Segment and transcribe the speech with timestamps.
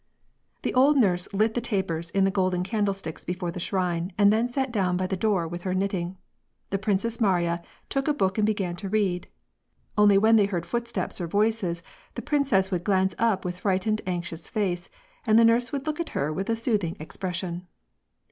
[0.33, 4.33] * The old nurse lit the tapers in the golden candlesticks before the shrine, and
[4.33, 6.17] then sat down by the door with her knitting.
[6.71, 9.27] The Princess Mariya took a book and began to read.
[9.95, 11.83] Only when they heard steps or voices
[12.15, 14.89] the princess would glance up with frightened anxious face,
[15.27, 17.67] and the nurse would look at her with a soothing expression.